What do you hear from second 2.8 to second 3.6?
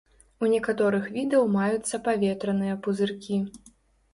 пузыркі.